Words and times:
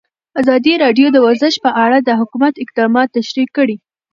ازادي 0.41 0.73
راډیو 0.83 1.07
د 1.11 1.17
ورزش 1.25 1.53
په 1.65 1.71
اړه 1.83 1.97
د 2.01 2.09
حکومت 2.19 2.53
اقدامات 2.63 3.07
تشریح 3.17 3.47
کړي. 3.57 3.75